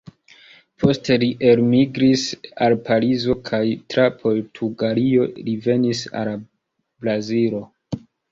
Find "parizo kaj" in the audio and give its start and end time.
2.87-3.61